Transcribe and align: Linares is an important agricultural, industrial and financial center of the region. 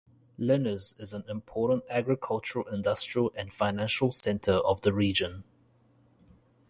Linares 0.39 0.95
is 0.97 1.13
an 1.13 1.23
important 1.29 1.83
agricultural, 1.87 2.67
industrial 2.69 3.31
and 3.35 3.53
financial 3.53 4.11
center 4.11 4.53
of 4.53 4.81
the 4.81 4.91
region. 4.91 5.43